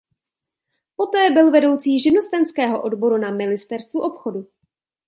Poté 0.95 1.29
byl 1.29 1.51
vedoucí 1.51 1.99
živnostenského 1.99 2.81
odboru 2.83 3.17
na 3.17 3.31
ministerstvu 3.31 3.99
obchodu. 4.01 4.47